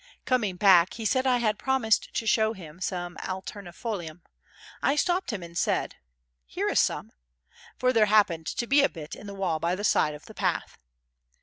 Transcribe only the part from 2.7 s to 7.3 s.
some Alternifolium. I stopped him and said: "Here is some,"